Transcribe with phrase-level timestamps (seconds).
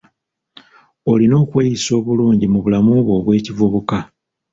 [1.11, 3.97] Olina okweyisa obulungi mu bulamu bwo obw'ekivubuka.